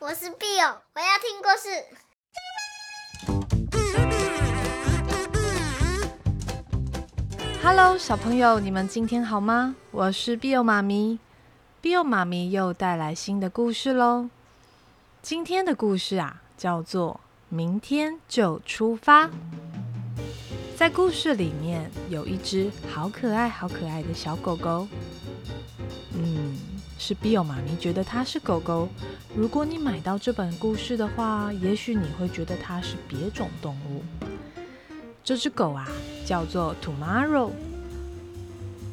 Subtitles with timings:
[0.00, 1.68] 我是 Bill，我要听故事。
[7.60, 9.74] Hello，小朋友，你们今天好吗？
[9.90, 11.18] 我是 Bill 妈咪
[11.82, 14.30] ，Bill 妈咪又带来新的故事喽。
[15.20, 17.14] 今天的故事啊，叫做
[17.48, 19.26] 《明天就出发》。
[20.76, 24.86] 在故事里面有一只好可爱、好可爱的小狗狗。
[26.14, 26.56] 嗯，
[26.98, 28.88] 是 Bill 妈咪觉得它是狗狗。
[29.34, 34.02] 如果你买到这本故事的话，也许你会觉得它是别种动物。
[35.24, 35.88] 这只狗啊，
[36.26, 37.52] 叫做 Tomorrow。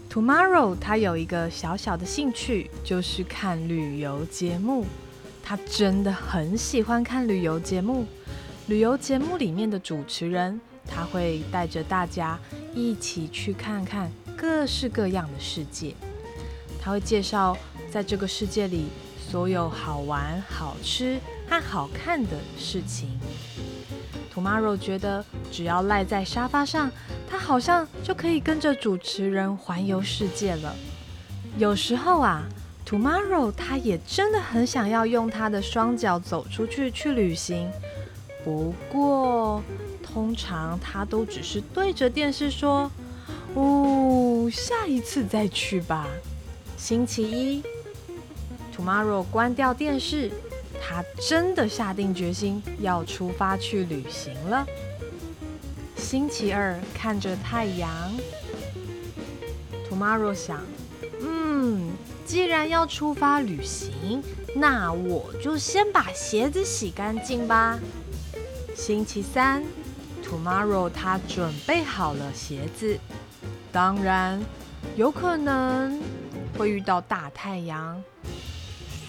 [0.09, 4.85] Tomorrow 它有一个小小的兴趣，就是看旅游节目。
[5.43, 8.05] 它真的很喜欢看旅游节目。
[8.67, 10.61] 旅游节目里面的主持人。
[10.87, 12.39] 他会带着大家
[12.75, 15.95] 一起去看看各式各样的世界。
[16.85, 17.57] 他会介绍
[17.89, 18.85] 在这个世界里
[19.17, 23.19] 所有好玩、好吃和好看的事情。
[24.31, 26.91] Tomorrow 觉得只要赖在沙发上，
[27.27, 30.75] 他好像就可以跟着主持人环游世界了。
[31.57, 32.43] 有时候啊
[32.85, 37.67] ，Tomorrow 他也真的很想要用他的双脚走出去去旅行。
[38.43, 39.63] 不过，
[40.03, 42.91] 通常他都只是对着电视说
[43.55, 46.05] ：“哦，下一次再去吧。”
[46.87, 47.63] 星期一
[48.77, 50.31] ，Tomorrow 关掉电视，
[50.79, 54.63] 他真的下定决心要出发去旅行了。
[55.97, 57.89] 星期二，看着太阳
[59.89, 60.61] ，Tomorrow 想
[61.25, 61.89] ：“嗯，
[62.23, 64.21] 既然要出发旅行，
[64.53, 67.79] 那我就先把鞋子洗干净吧。”
[68.77, 69.63] 星期三。
[70.23, 72.95] Tomorrow，他准备好了鞋子，
[73.71, 74.39] 当然
[74.95, 75.99] 有可能
[76.57, 78.01] 会遇到大太阳，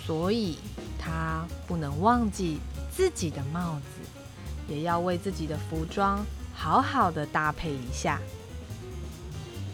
[0.04, 0.58] 所以
[0.98, 2.58] 他不能忘记
[2.90, 8.20] 自己的帽子，也要为自己的服装好好的搭配一下。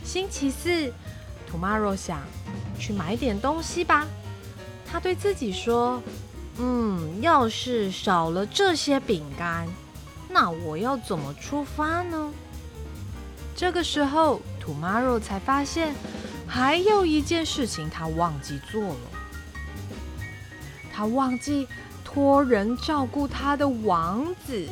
[0.04, 0.92] 星期四
[1.50, 2.20] ，Tomorrow 想
[2.78, 4.06] 去买点东西吧，
[4.84, 6.02] 他对自己说
[6.58, 9.66] ：“嗯，要是少了这些饼干。”
[10.28, 12.32] 那我要怎么出发呢？
[13.54, 15.94] 这个时候，Tomorrow 才发现
[16.54, 19.00] 还有一件事情他忘记做了。
[20.92, 21.66] 他忘记
[22.04, 24.68] 托人照顾他的王子。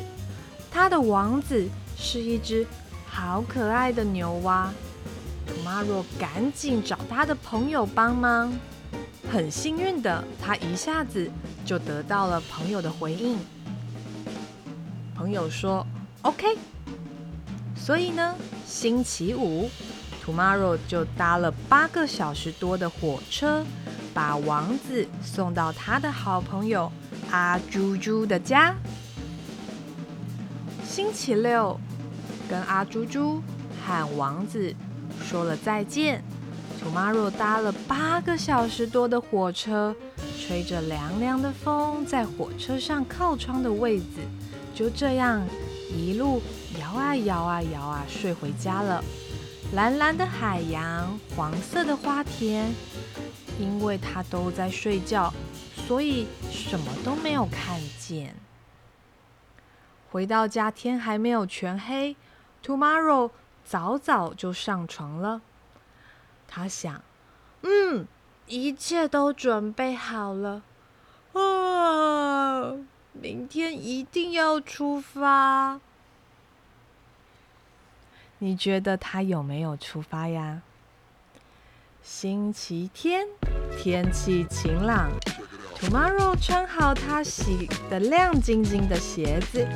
[0.69, 2.67] 他的王子是一只
[3.07, 4.71] 好可爱的牛蛙。
[5.47, 8.53] Tomorrow 赶紧找他的朋友帮忙。
[9.31, 11.31] 很幸运的，他一下子
[11.65, 13.39] 就得到了朋友的回应。
[15.15, 15.83] 朋友说
[16.21, 16.55] ：“OK。”
[17.75, 18.35] 所以呢，
[18.67, 19.67] 星期五
[20.25, 23.63] ，Tomorrow 就搭了八个小时多的火车，
[24.13, 26.91] 把王子送到他的好朋友
[27.31, 28.75] 阿猪猪的家。
[30.83, 31.79] 星期六，
[32.49, 33.41] 跟阿猪猪
[33.85, 34.73] 和王子
[35.23, 36.21] 说了再见
[36.83, 39.95] ，Tomorrow 搭了八个小时多的火车，
[40.39, 44.19] 吹着凉凉的风，在火车上靠窗的位子。
[44.73, 45.41] 就这样
[45.95, 46.41] 一路
[46.79, 49.03] 摇啊摇啊摇啊睡回家了。
[49.73, 52.69] 蓝蓝的海洋，黄色的花田，
[53.57, 55.33] 因为他都在睡觉，
[55.87, 58.35] 所以什么都没有看见。
[60.11, 62.17] 回到家，天还没有全黑
[62.61, 63.31] ，Tomorrow
[63.63, 65.41] 早早就上床了。
[66.49, 67.01] 他想，
[67.61, 68.05] 嗯，
[68.47, 70.63] 一切都准备好了。
[71.31, 72.77] 啊。
[73.13, 75.79] 明天一定要出发。
[78.43, 80.63] 你觉得他有没有出发呀？
[82.01, 83.27] 星期天，
[83.77, 85.11] 天气晴朗。
[85.79, 89.67] Tomorrow 穿好他洗的亮晶晶的鞋子，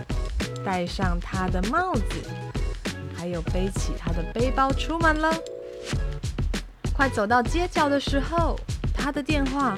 [0.66, 2.04] 戴上他的帽子，
[3.16, 5.32] 还有背起他的背包出门了。
[6.92, 8.60] 快走到街角的时候，
[8.96, 9.78] 他的电话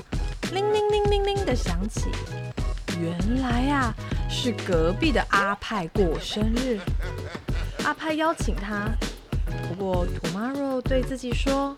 [0.54, 2.06] 铃铃铃铃铃的响起。
[3.02, 3.94] 原来呀，
[4.30, 6.80] 是隔壁的阿派过生日。
[7.88, 8.92] 阿派邀请他，
[9.70, 11.74] 不过 Tomorrow 对自己说：“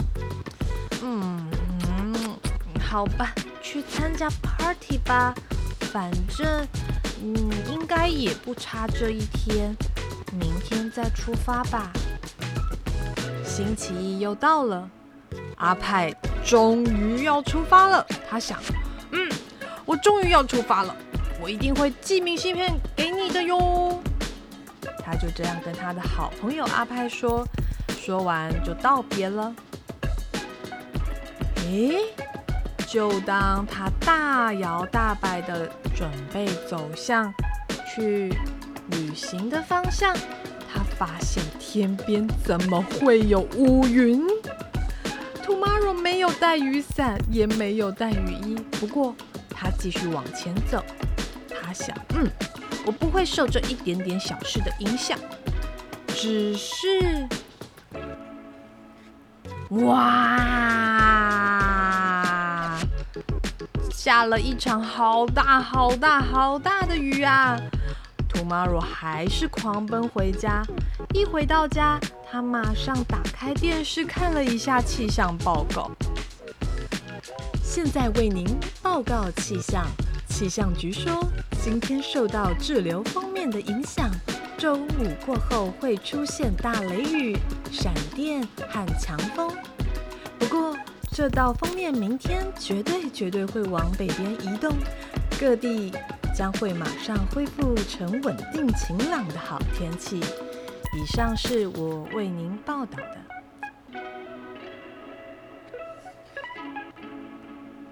[1.05, 1.47] 嗯
[1.87, 2.15] 嗯，
[2.81, 5.35] 好吧，去参加 party 吧，
[5.93, 6.67] 反正
[7.21, 7.35] 嗯
[7.71, 9.75] 应该也不差这一天，
[10.33, 11.91] 明天再出发吧。”
[13.45, 14.89] 星期一又到了，
[15.57, 16.11] 阿派
[16.43, 18.03] 终于要出发了。
[18.27, 18.59] 他想
[19.13, 19.31] ：“嗯，
[19.85, 20.95] 我终于要出发了。”
[21.39, 24.01] 我一定会寄明信片给你的哟。
[25.09, 27.43] 他就这样跟他的好朋友阿派说，
[27.99, 29.51] 说完就道别了。
[31.65, 31.97] 诶，
[32.87, 37.33] 就当他大摇大摆地准备走向
[37.87, 38.31] 去
[38.91, 40.15] 旅行的方向，
[40.71, 44.21] 他发现天边怎么会有乌云
[45.43, 49.15] ？Tomorrow 没有带雨伞，也没有带雨衣，不过
[49.49, 50.85] 他继续往前走。
[51.49, 52.29] 他想，嗯，
[52.85, 55.17] 我不会受这一点点小事的影响，
[56.07, 57.27] 只是，
[59.69, 60.39] 哇，
[63.91, 67.59] 下了一场好大好大好大的雨啊
[68.33, 70.63] ！Tomorrow 还是狂奔回家，
[71.13, 71.99] 一回到家，
[72.31, 75.91] 他马上打开电视看了一下气象报告。
[77.61, 78.47] 现在为您
[78.81, 79.85] 报告气象。
[80.39, 81.21] 气象局说，
[81.61, 84.09] 今天受到滞留锋面的影响，
[84.57, 84.87] 周五
[85.25, 87.37] 过后会出现大雷雨、
[87.69, 89.51] 闪电和强风。
[90.39, 90.77] 不过，
[91.11, 94.73] 这道锋面明天绝对绝对会往北边移动，
[95.37, 95.91] 各地
[96.33, 100.21] 将会马上恢复成稳定晴朗的好天气。
[100.21, 103.17] 以上是我为您报道的。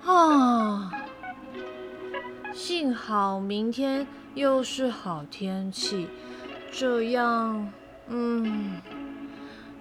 [0.10, 0.94] 啊。
[2.58, 6.08] 幸好明天又是好天气，
[6.72, 7.72] 这样，
[8.08, 8.82] 嗯，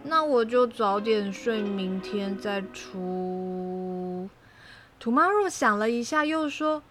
[0.02, 4.28] 那我就早点睡，明天再出。
[5.00, 6.82] 土妈若想了一下，又说：“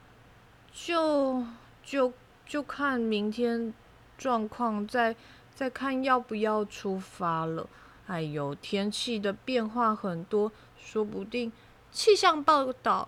[0.74, 1.46] 就
[1.84, 2.12] 就
[2.48, 3.72] 就看明天
[4.18, 5.16] 状况，再
[5.54, 7.70] 再看要不要出发了。”
[8.08, 11.52] 哎呦，天气的变化很多，说不定
[11.92, 13.08] 气象报道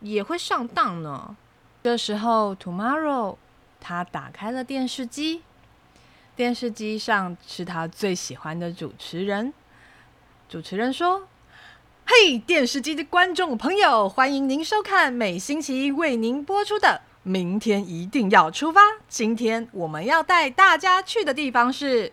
[0.00, 1.34] 也会上当呢。
[1.86, 3.36] 这时候，Tomorrow
[3.80, 5.42] 他打开了电视机，
[6.34, 9.54] 电视机上是他最喜欢的主持人。
[10.48, 11.28] 主持人说
[12.04, 16.88] ：“嘿，电视机的观众朋友，欢迎您收看每星期一为您播出的
[17.22, 18.80] 《明天一定要出发》。
[19.06, 22.12] 今天我们要带大家去的地方是……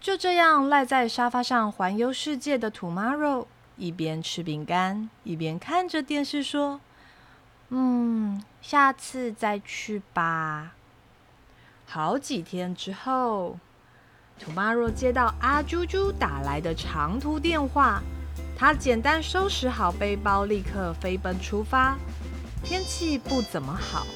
[0.00, 6.80] 就这样赖在沙发上环游世界的 Tomorrow，一边吃饼干，一边看着电视说。”
[7.70, 10.74] 嗯，下次再去吧。
[11.86, 13.58] 好几天之后
[14.38, 18.02] ，Tomorrow 接到阿猪猪打来的长途电话，
[18.56, 21.96] 他简单收拾好背包，立刻飞奔出发。
[22.62, 24.06] 天气不怎么好，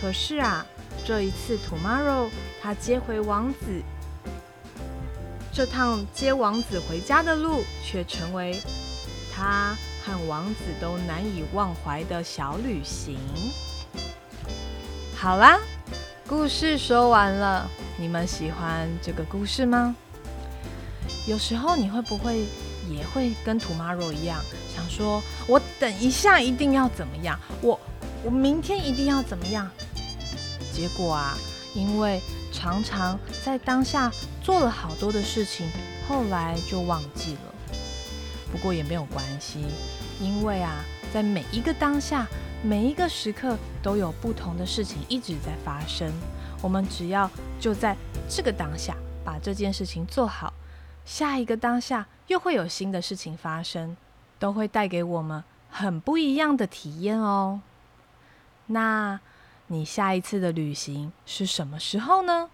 [0.00, 0.64] 可是啊，
[1.04, 2.28] 这一次 Tomorrow
[2.62, 3.82] 他接回王子，
[5.52, 8.60] 这趟接王子回家的路却成为
[9.34, 9.74] 他。
[10.04, 13.16] 和王子都难以忘怀的小旅行。
[15.16, 15.58] 好啦，
[16.28, 17.66] 故事说完了，
[17.96, 19.96] 你们喜欢这个故事吗？
[21.26, 22.44] 有时候你会不会
[22.90, 24.38] 也会跟土马肉一样，
[24.74, 27.80] 想说我等一下一定要怎么样，我
[28.22, 29.70] 我明天一定要怎么样？
[30.70, 31.34] 结果啊，
[31.74, 32.20] 因为
[32.52, 34.12] 常常在当下
[34.42, 35.66] 做了好多的事情，
[36.06, 37.53] 后来就忘记了。
[38.54, 39.66] 不过也没有关系，
[40.20, 42.24] 因为啊，在每一个当下，
[42.62, 46.08] 每一个时刻都有不同的事情一直在发生。
[46.62, 47.28] 我们只要
[47.58, 47.96] 就在
[48.28, 50.54] 这个当下把这件事情做好，
[51.04, 53.96] 下一个当下又会有新的事情发生，
[54.38, 57.60] 都会带给我们很不一样的体验哦。
[58.66, 59.18] 那
[59.66, 62.48] 你下一次的旅行是什么时候呢？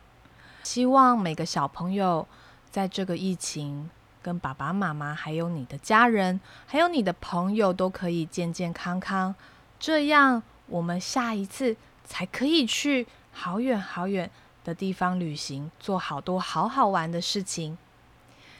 [0.62, 2.26] 希望每个小朋友
[2.70, 3.90] 在这个疫情。
[4.22, 9.34] 跟爸爸妈妈，还有你的家人，还有你的朋友，都可以健健康康，
[9.78, 14.30] 这样我们下一次才可以去好远好远
[14.64, 17.78] 的地方旅行，做好多好好玩的事情。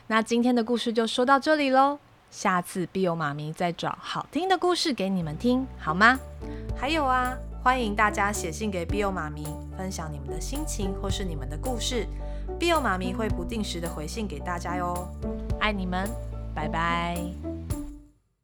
[0.07, 1.99] 那今天的故事就说到这里喽，
[2.31, 6.19] 下次碧欧妈咪再找好听的故事给你们听，好吗？
[6.77, 9.45] 还有啊，欢迎大家写信给碧欧妈咪，
[9.77, 12.07] 分享你们的心情或是你们的故事。
[12.59, 15.09] Bio 妈咪会不定时的回信给大家哟，
[15.61, 16.09] 爱你们，
[16.55, 17.50] 拜拜。